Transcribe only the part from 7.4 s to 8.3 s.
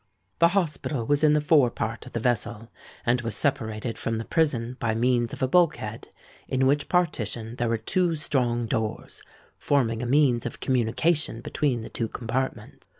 there were two